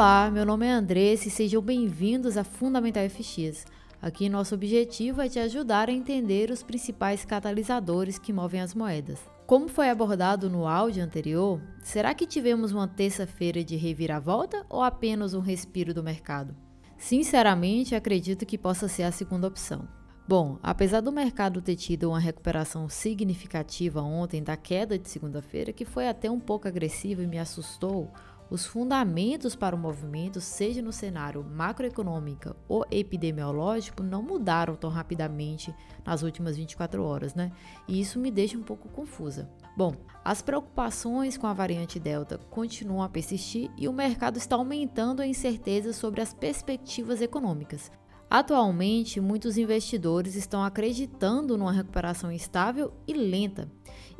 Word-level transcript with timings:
Olá, 0.00 0.30
meu 0.30 0.46
nome 0.46 0.64
é 0.64 0.72
Andressa 0.72 1.28
e 1.28 1.30
sejam 1.30 1.60
bem-vindos 1.60 2.38
a 2.38 2.42
Fundamental 2.42 3.06
FX. 3.06 3.66
Aqui 4.00 4.30
nosso 4.30 4.54
objetivo 4.54 5.20
é 5.20 5.28
te 5.28 5.38
ajudar 5.38 5.90
a 5.90 5.92
entender 5.92 6.50
os 6.50 6.62
principais 6.62 7.22
catalisadores 7.26 8.18
que 8.18 8.32
movem 8.32 8.62
as 8.62 8.74
moedas. 8.74 9.20
Como 9.46 9.68
foi 9.68 9.90
abordado 9.90 10.48
no 10.48 10.66
áudio 10.66 11.04
anterior, 11.04 11.60
será 11.82 12.14
que 12.14 12.26
tivemos 12.26 12.72
uma 12.72 12.88
terça-feira 12.88 13.62
de 13.62 13.76
reviravolta 13.76 14.64
ou 14.70 14.82
apenas 14.82 15.34
um 15.34 15.40
respiro 15.40 15.92
do 15.92 16.02
mercado? 16.02 16.56
Sinceramente, 16.96 17.94
acredito 17.94 18.46
que 18.46 18.56
possa 18.56 18.88
ser 18.88 19.02
a 19.02 19.12
segunda 19.12 19.48
opção. 19.48 19.86
Bom, 20.30 20.60
apesar 20.62 21.00
do 21.00 21.10
mercado 21.10 21.60
ter 21.60 21.74
tido 21.74 22.08
uma 22.08 22.20
recuperação 22.20 22.88
significativa 22.88 24.00
ontem 24.00 24.40
da 24.42 24.56
queda 24.56 24.96
de 24.96 25.10
segunda-feira, 25.10 25.72
que 25.72 25.84
foi 25.84 26.08
até 26.08 26.30
um 26.30 26.38
pouco 26.38 26.68
agressiva 26.68 27.20
e 27.20 27.26
me 27.26 27.36
assustou, 27.36 28.08
os 28.50 28.66
fundamentos 28.66 29.54
para 29.54 29.76
o 29.76 29.78
movimento, 29.78 30.40
seja 30.40 30.82
no 30.82 30.92
cenário 30.92 31.44
macroeconômico 31.44 32.54
ou 32.68 32.84
epidemiológico, 32.90 34.02
não 34.02 34.22
mudaram 34.22 34.74
tão 34.74 34.90
rapidamente 34.90 35.74
nas 36.04 36.22
últimas 36.22 36.56
24 36.56 37.02
horas, 37.04 37.34
né? 37.34 37.52
E 37.86 38.00
isso 38.00 38.18
me 38.18 38.30
deixa 38.30 38.58
um 38.58 38.62
pouco 38.62 38.88
confusa. 38.88 39.48
Bom, 39.76 39.94
as 40.24 40.42
preocupações 40.42 41.38
com 41.38 41.46
a 41.46 41.52
variante 41.52 42.00
Delta 42.00 42.38
continuam 42.50 43.02
a 43.02 43.08
persistir 43.08 43.70
e 43.78 43.86
o 43.86 43.92
mercado 43.92 44.36
está 44.36 44.56
aumentando 44.56 45.22
a 45.22 45.26
incerteza 45.26 45.92
sobre 45.92 46.20
as 46.20 46.34
perspectivas 46.34 47.22
econômicas. 47.22 47.90
Atualmente, 48.30 49.20
muitos 49.20 49.58
investidores 49.58 50.36
estão 50.36 50.62
acreditando 50.62 51.58
numa 51.58 51.72
recuperação 51.72 52.30
estável 52.30 52.92
e 53.04 53.12
lenta. 53.12 53.68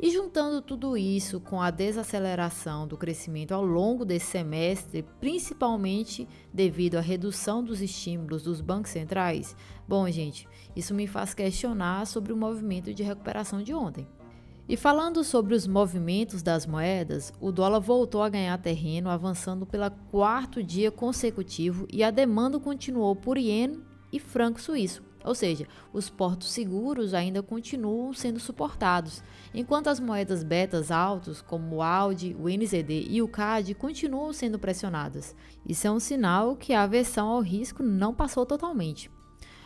E 0.01 0.11
juntando 0.11 0.61
tudo 0.61 0.97
isso 0.97 1.39
com 1.39 1.61
a 1.61 1.71
desaceleração 1.71 2.85
do 2.85 2.97
crescimento 2.97 3.53
ao 3.53 3.63
longo 3.63 4.03
desse 4.03 4.25
semestre, 4.25 5.05
principalmente 5.21 6.27
devido 6.53 6.97
à 6.97 6.99
redução 6.99 7.63
dos 7.63 7.79
estímulos 7.79 8.43
dos 8.43 8.59
bancos 8.59 8.91
centrais, 8.91 9.55
bom, 9.87 10.09
gente, 10.09 10.45
isso 10.75 10.93
me 10.93 11.07
faz 11.07 11.33
questionar 11.33 12.05
sobre 12.05 12.33
o 12.33 12.37
movimento 12.37 12.93
de 12.93 13.03
recuperação 13.03 13.63
de 13.63 13.73
ontem. 13.73 14.05
E 14.67 14.75
falando 14.75 15.23
sobre 15.23 15.55
os 15.55 15.65
movimentos 15.65 16.43
das 16.43 16.65
moedas, 16.65 17.31
o 17.39 17.49
dólar 17.49 17.79
voltou 17.79 18.21
a 18.21 18.29
ganhar 18.29 18.57
terreno, 18.57 19.09
avançando 19.09 19.65
pela 19.65 19.89
quarto 19.89 20.61
dia 20.61 20.91
consecutivo 20.91 21.87
e 21.89 22.03
a 22.03 22.11
demanda 22.11 22.59
continuou 22.59 23.15
por 23.15 23.37
iene 23.37 23.89
e 24.11 24.19
franco 24.19 24.61
suíço. 24.61 25.03
Ou 25.23 25.35
seja, 25.35 25.67
os 25.93 26.09
portos 26.09 26.51
seguros 26.51 27.13
ainda 27.13 27.43
continuam 27.43 28.11
sendo 28.11 28.39
suportados, 28.39 29.23
enquanto 29.53 29.87
as 29.87 29.99
moedas 29.99 30.43
betas 30.43 30.89
altos, 30.89 31.41
como 31.41 31.77
o 31.77 31.81
AUD, 31.81 32.35
o 32.39 32.49
NZD 32.49 33.05
e 33.07 33.21
o 33.21 33.27
CAD, 33.27 33.75
continuam 33.75 34.33
sendo 34.33 34.57
pressionadas. 34.57 35.35
Isso 35.65 35.85
é 35.85 35.91
um 35.91 35.99
sinal 35.99 36.55
que 36.55 36.73
a 36.73 36.83
aversão 36.83 37.27
ao 37.27 37.41
risco 37.41 37.83
não 37.83 38.13
passou 38.13 38.45
totalmente. 38.45 39.11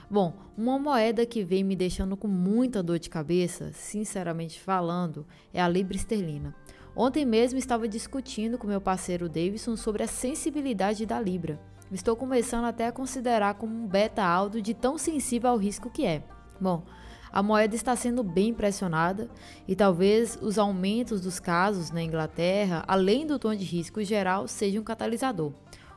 Bom, 0.10 0.34
uma 0.58 0.78
moeda 0.78 1.26
que 1.26 1.44
vem 1.44 1.64
me 1.64 1.76
deixando 1.76 2.16
com 2.16 2.28
muita 2.28 2.84
dor 2.84 3.00
de 3.00 3.10
cabeça, 3.10 3.72
sinceramente 3.74 4.60
falando, 4.60 5.26
é 5.54 5.62
a 5.62 5.68
libra 5.68 5.96
esterlina. 5.96 6.54
Ontem 6.96 7.26
mesmo 7.26 7.58
estava 7.58 7.88
discutindo 7.88 8.58
com 8.58 8.68
meu 8.68 8.80
parceiro 8.80 9.28
Davidson 9.28 9.76
sobre 9.76 10.04
a 10.04 10.08
sensibilidade 10.08 11.06
da 11.06 11.20
libra. 11.20 11.60
Estou 11.92 12.16
começando 12.16 12.66
até 12.66 12.88
a 12.88 12.92
considerar 12.92 13.54
como 13.56 13.76
um 13.76 13.88
beta-aldo 13.88 14.62
de 14.62 14.74
tão 14.74 14.98
sensível 14.98 15.52
ao 15.52 15.58
risco 15.58 15.90
que 15.90 16.06
é. 16.06 16.24
Bom, 16.60 16.84
a 17.32 17.44
moeda 17.44 17.76
está 17.76 17.96
sendo 17.96 18.24
bem 18.24 18.54
pressionada 18.54 19.30
e 19.68 19.76
talvez 19.76 20.38
os 20.42 20.58
aumentos 20.58 21.22
dos 21.22 21.40
casos 21.40 21.92
na 21.92 22.02
Inglaterra, 22.02 22.84
além 22.88 23.28
do 23.28 23.38
tom 23.38 23.54
de 23.54 23.66
risco 23.66 24.04
geral, 24.04 24.48
seja 24.48 24.80
um 24.80 24.84
catalisador. 24.84 25.52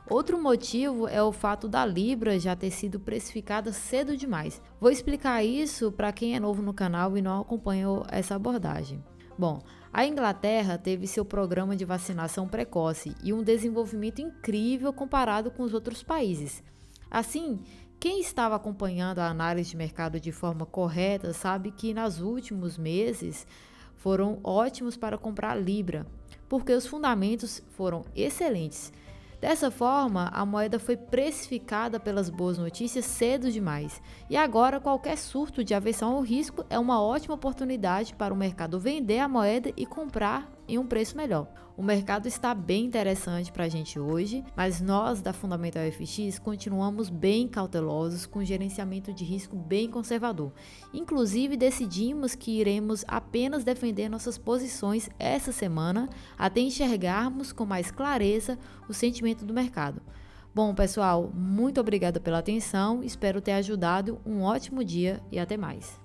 Outro 0.09 0.41
motivo 0.41 1.07
é 1.07 1.21
o 1.21 1.31
fato 1.31 1.67
da 1.67 1.85
Libra 1.85 2.39
já 2.39 2.55
ter 2.55 2.71
sido 2.71 2.99
precificada 2.99 3.71
cedo 3.71 4.17
demais. 4.17 4.61
Vou 4.81 4.91
explicar 4.91 5.43
isso 5.43 5.91
para 5.91 6.11
quem 6.11 6.35
é 6.35 6.39
novo 6.39 6.61
no 6.61 6.73
canal 6.73 7.17
e 7.17 7.21
não 7.21 7.41
acompanhou 7.41 8.03
essa 8.09 8.35
abordagem. 8.35 9.03
Bom, 9.39 9.63
a 9.93 10.05
Inglaterra 10.05 10.77
teve 10.77 11.07
seu 11.07 11.23
programa 11.23 11.73
de 11.73 11.85
vacinação 11.85 12.45
precoce 12.45 13.15
e 13.23 13.31
um 13.31 13.41
desenvolvimento 13.41 14.19
incrível 14.19 14.91
comparado 14.91 15.49
com 15.49 15.63
os 15.63 15.73
outros 15.73 16.03
países. 16.03 16.61
Assim, 17.09 17.57
quem 18.01 18.19
estava 18.19 18.57
acompanhando 18.57 19.19
a 19.19 19.29
análise 19.29 19.69
de 19.69 19.77
mercado 19.77 20.19
de 20.19 20.33
forma 20.33 20.65
correta 20.65 21.31
sabe 21.31 21.71
que 21.71 21.93
nos 21.93 22.19
últimos 22.19 22.77
meses 22.77 23.47
foram 23.95 24.41
ótimos 24.43 24.97
para 24.97 25.17
comprar 25.17 25.55
Libra, 25.55 26.05
porque 26.49 26.73
os 26.73 26.85
fundamentos 26.85 27.63
foram 27.69 28.03
excelentes. 28.13 28.91
Dessa 29.39 29.71
forma, 29.71 30.29
a 30.33 30.45
moeda 30.45 30.77
foi 30.77 30.97
precificada 30.97 31.97
pelas 31.97 32.29
boas 32.29 32.57
notícias 32.57 33.05
cedo 33.05 33.49
demais, 33.49 34.01
e 34.29 34.35
agora 34.35 34.81
qualquer 34.81 35.17
surto 35.17 35.63
de 35.63 35.73
aversão 35.73 36.15
ao 36.15 36.21
risco 36.21 36.65
é 36.69 36.77
uma 36.77 37.01
ótima 37.01 37.35
oportunidade 37.35 38.13
para 38.15 38.33
o 38.33 38.37
mercado 38.37 38.79
vender 38.79 39.19
a 39.19 39.29
moeda 39.29 39.71
e 39.77 39.85
comprar 39.85 40.58
em 40.69 40.77
um 40.77 40.85
preço 40.85 41.17
melhor. 41.17 41.47
O 41.75 41.81
mercado 41.81 42.27
está 42.27 42.53
bem 42.53 42.85
interessante 42.85 43.53
para 43.53 43.63
a 43.63 43.69
gente 43.69 43.97
hoje, 43.97 44.43
mas 44.53 44.81
nós 44.81 45.21
da 45.21 45.31
Fundamental 45.31 45.81
FX 45.89 46.37
continuamos 46.37 47.09
bem 47.09 47.47
cautelosos 47.47 48.25
com 48.25 48.43
gerenciamento 48.43 49.13
de 49.13 49.23
risco 49.23 49.55
bem 49.55 49.89
conservador. 49.89 50.51
Inclusive 50.93 51.55
decidimos 51.55 52.35
que 52.35 52.59
iremos 52.59 53.05
apenas 53.07 53.63
defender 53.63 54.09
nossas 54.09 54.37
posições 54.37 55.09
essa 55.17 55.53
semana 55.53 56.09
até 56.37 56.59
enxergarmos 56.59 57.53
com 57.53 57.65
mais 57.65 57.91
clareza 57.91 58.59
o 58.89 58.93
sentimento 58.93 59.45
do 59.45 59.53
mercado. 59.53 60.01
Bom, 60.53 60.75
pessoal, 60.75 61.31
muito 61.33 61.79
obrigada 61.79 62.19
pela 62.19 62.39
atenção, 62.39 63.01
espero 63.01 63.39
ter 63.39 63.53
ajudado. 63.53 64.19
Um 64.25 64.41
ótimo 64.41 64.83
dia 64.83 65.21
e 65.31 65.39
até 65.39 65.55
mais. 65.55 65.97